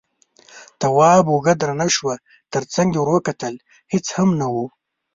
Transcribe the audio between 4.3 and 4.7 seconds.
نه و.